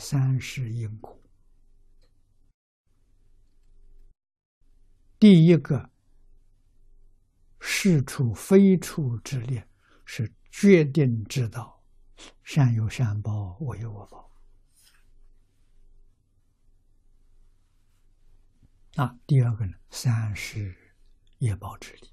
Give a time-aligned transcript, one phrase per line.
[0.00, 1.16] 三世因果。
[5.18, 5.90] 第一个，
[7.60, 9.68] 是处非处之列，
[10.06, 11.84] 是决定之道
[12.42, 14.30] 善有善报，恶有恶报。
[18.94, 20.74] 啊，第二个呢，三世
[21.38, 22.10] 业报之理，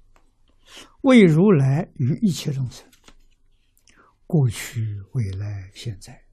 [1.00, 2.86] 为如来与一切众生，
[4.26, 6.27] 过去、未来、现在，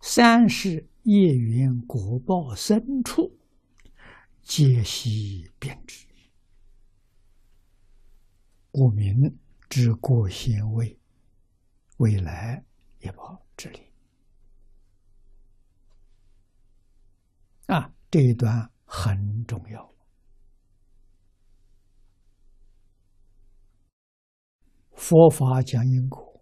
[0.00, 3.38] 三世业缘果报深处，
[4.42, 6.06] 皆悉遍知。
[8.70, 10.98] 故名知过先位，
[11.98, 12.64] 未来
[13.00, 13.80] 业报之理。
[17.66, 18.70] 啊，这一段。
[18.86, 19.92] 很重要。
[24.92, 26.33] 佛法讲因果，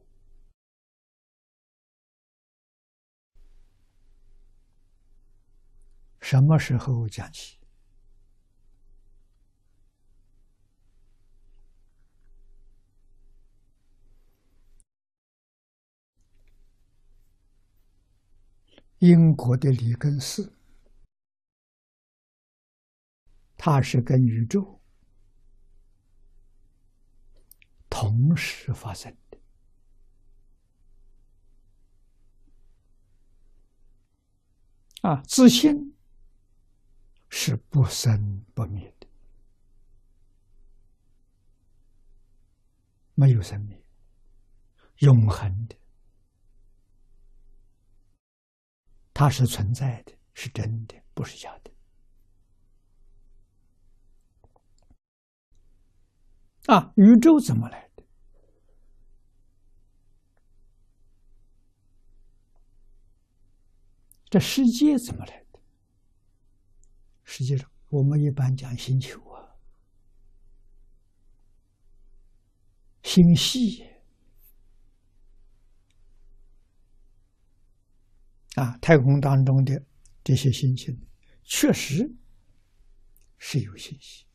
[6.32, 7.58] 什么时候讲起？
[19.00, 20.50] 英国的里根斯。
[23.58, 24.80] 它是跟宇宙
[27.90, 29.38] 同时发生的
[35.02, 35.94] 啊，自信
[37.34, 39.06] 是不生不灭的，
[43.14, 43.82] 没有生灭，
[44.98, 45.74] 永恒的，
[49.14, 51.72] 它是存在的，是真的，不是假的。
[56.66, 58.04] 啊，宇宙怎么来的？
[64.28, 65.51] 这世界怎么来的？
[67.34, 69.56] 实际上，我们一般讲星球啊，
[73.02, 73.82] 星系
[78.56, 79.82] 啊，太空当中的
[80.22, 80.94] 这些星星，
[81.42, 82.14] 确实
[83.38, 84.26] 是有信息。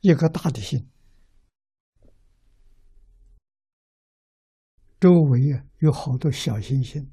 [0.00, 0.90] 一个大的星，
[4.98, 7.12] 周围啊有好多小行星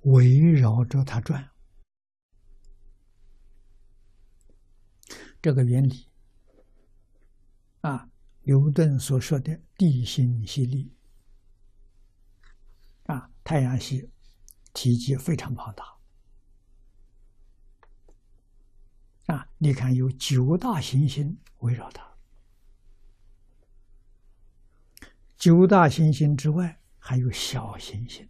[0.00, 1.52] 围绕着它转。
[5.40, 6.08] 这个原理
[7.82, 8.10] 啊，
[8.42, 10.92] 牛顿所说的地心吸力
[13.04, 14.10] 啊，太阳系
[14.72, 15.84] 体积非常庞大。
[19.26, 22.13] 啊，你看，有九大行星围绕它。
[25.36, 28.28] 九大行星之外，还有小行星。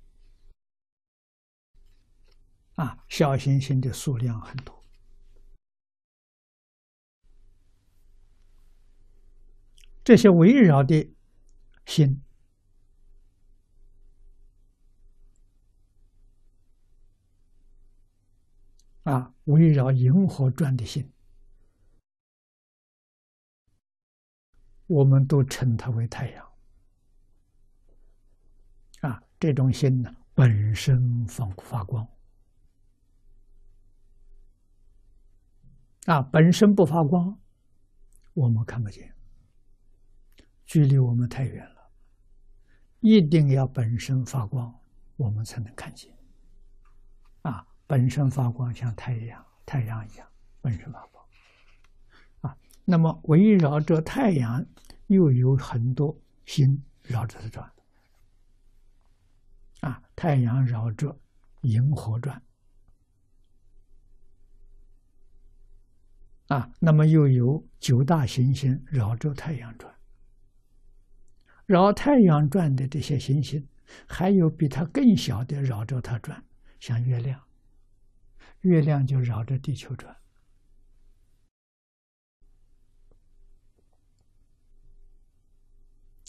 [2.74, 4.82] 啊，小行星的数量很多。
[10.02, 11.14] 这些围绕的
[11.86, 12.20] 星。
[19.04, 21.12] 啊，围绕银河转的星，
[24.86, 26.53] 我们都称它为太阳。
[29.44, 32.08] 这种心呢，本身发发光。
[36.06, 37.38] 啊，本身不发光，
[38.32, 39.14] 我们看不见，
[40.64, 41.90] 距离我们太远了，
[43.00, 44.74] 一定要本身发光，
[45.16, 46.10] 我们才能看见。
[47.42, 47.66] 啊。
[47.86, 50.26] 本身发光，像太阳、太阳一样，
[50.62, 51.22] 本身发光。
[52.40, 52.56] 啊，
[52.86, 54.64] 那么围绕着太阳，
[55.08, 57.70] 又有很多心绕着它转。
[59.84, 61.20] 啊，太阳绕着
[61.60, 62.42] 银河转。
[66.48, 69.94] 啊，那么又有九大行星绕着太阳转。
[71.66, 73.68] 绕太阳转的这些行星，
[74.08, 76.42] 还有比它更小的绕着它转，
[76.80, 77.42] 像月亮。
[78.60, 80.16] 月亮就绕着地球转，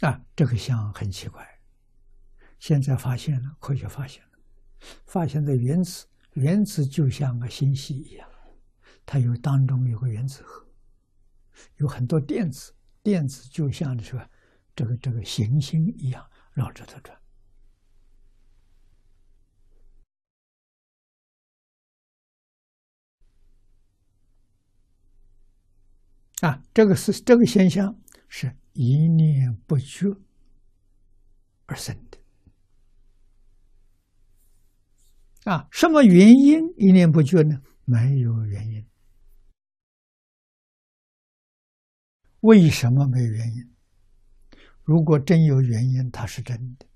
[0.01, 1.54] 啊，这个像很奇怪。
[2.59, 4.39] 现在发现了，科学发现了，
[5.05, 8.27] 发现的原子，原子就像个星系一样，
[9.05, 10.67] 它有当中有个原子核，
[11.77, 12.73] 有很多电子，
[13.03, 14.19] 电子就像是
[14.75, 17.19] 这个这个行星一样绕着它转。
[26.41, 30.15] 啊，这个是这个现象是一念不觉
[31.65, 32.17] 而生的。
[35.45, 37.61] 啊，什么原因一念不觉呢？
[37.85, 38.83] 没有原因。
[42.39, 43.75] 为什么没有原因？
[44.83, 46.87] 如果真有原因，它是真的；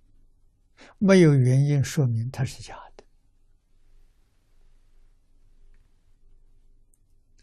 [0.98, 3.04] 没有原因，说明它是假的。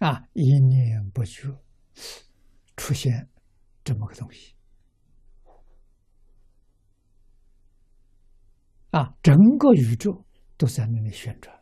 [0.04, 1.56] 啊，一念不觉，
[2.76, 3.30] 出现
[3.84, 4.56] 这么个东西。
[8.90, 10.25] 啊，整个宇宙
[10.56, 11.54] 都在那里旋转，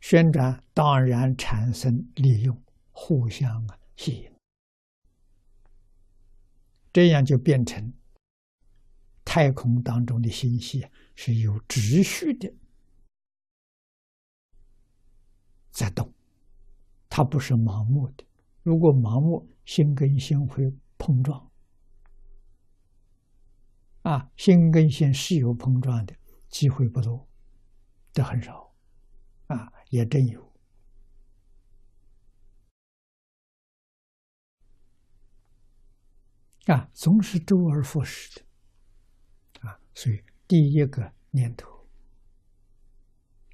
[0.00, 4.30] 旋转当然产生利用，互相啊吸引。
[6.92, 7.92] 这样就变成
[9.24, 12.52] 太空当中的星系是有秩序的
[15.70, 16.12] 在动，
[17.08, 18.26] 它不是盲目的。
[18.62, 21.50] 如果盲目，星跟星会碰撞。
[24.02, 26.16] 啊，星跟星是有碰撞的
[26.50, 27.28] 机会不多，
[28.12, 28.74] 这很少。
[29.46, 30.50] 啊，也真有。
[36.66, 41.88] 啊，总是周而复始的，啊，所以第一个念头，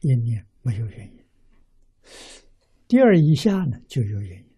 [0.00, 1.24] 一念没有原因；
[2.86, 4.56] 第二一下呢就有原因。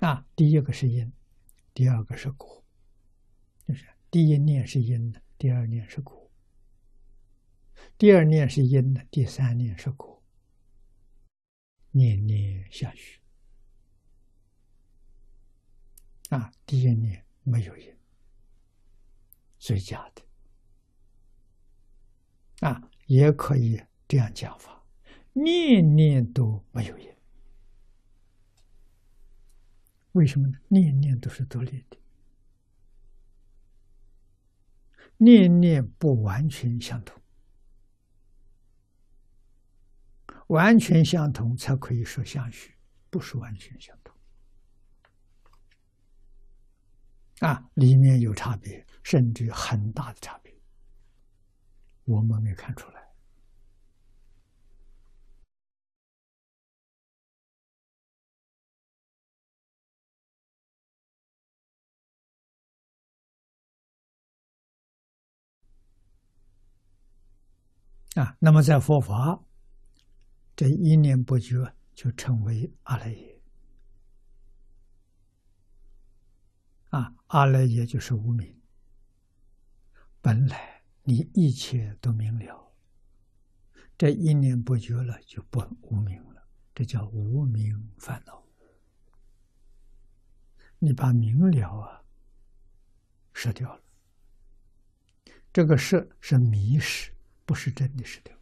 [0.00, 1.12] 啊，第一个是因，
[1.72, 2.64] 第二个是果，
[3.68, 6.25] 就是第一念是因的，第二念是果；
[7.98, 10.22] 第二念是因的，第三念是果，
[11.92, 13.20] 念念相续。
[16.28, 17.96] 啊，第一念没有因，
[19.58, 20.26] 最佳的。
[22.68, 24.84] 啊，也可以这样讲法，
[25.32, 27.08] 念念都没有因。
[30.12, 30.58] 为什么呢？
[30.68, 31.98] 念念都是独立的，
[35.18, 37.22] 念念不完全相同，
[40.48, 42.76] 完全相同才可以说相续，
[43.10, 44.14] 不是完全相同。
[47.40, 50.54] 啊，里面有差别，甚至很大的差别，
[52.04, 52.96] 我们没看出来。
[68.14, 69.38] 啊，那么在佛法，
[70.56, 73.40] 这一念不觉就成为阿赖耶。
[76.88, 78.58] 啊，阿赖耶就是无明。
[80.22, 82.72] 本来你一切都明了，
[83.98, 88.42] 这一念不觉了，就不无明了，这叫无明烦恼。
[90.78, 92.02] 你把明了啊，
[93.34, 93.82] 舍掉了，
[95.52, 97.12] 这个舍是迷失，
[97.44, 98.35] 不是真的失掉。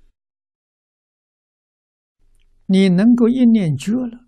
[2.66, 4.26] 你能够一念觉了。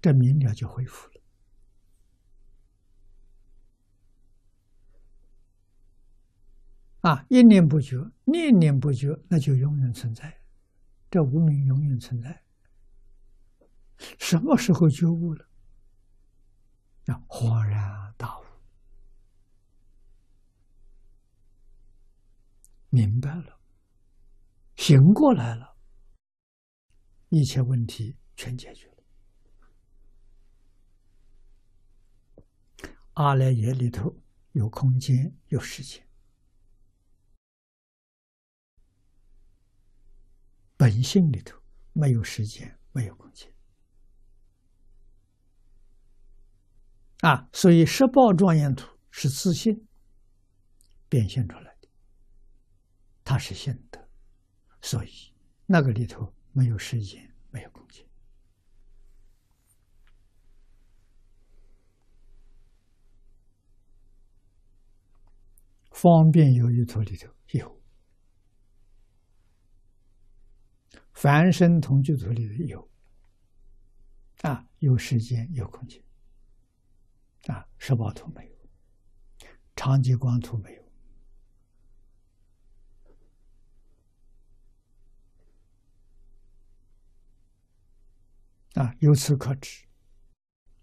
[0.00, 1.20] 这明了就恢复了
[7.00, 7.26] 啊！
[7.28, 10.40] 一念不觉，念念不觉，那就永远存在，
[11.10, 12.44] 这无名永远存在。
[14.18, 15.48] 什么时候觉悟了？
[17.06, 18.44] 啊，恍然大悟，
[22.90, 23.57] 明白了，
[24.78, 25.76] 醒过来了，
[27.30, 28.96] 一切问题全解决了。
[33.14, 34.16] 阿赖耶里头
[34.52, 36.08] 有空间，有时间。
[40.76, 41.60] 本性里头
[41.92, 43.52] 没有时间，没有空间。
[47.22, 49.88] 啊，所以十报庄严土是自信
[51.08, 51.88] 变现出来的，
[53.24, 54.07] 它是现德，
[54.80, 55.10] 所以
[55.66, 58.06] 那个里头没有时间，没有空间。
[65.90, 67.82] 方便有余图里头有，
[71.12, 72.90] 凡身同居图里头有，
[74.42, 76.00] 啊，有时间有空间，
[77.48, 80.77] 啊，十八图没有，长极光图没有，
[88.78, 89.84] 啊，由此可知，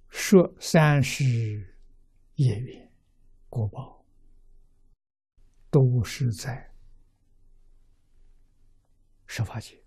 [0.09, 1.79] 说三世
[2.35, 2.91] 业缘
[3.49, 3.95] 果报。
[5.71, 6.73] 都是在
[9.27, 9.84] 设法界。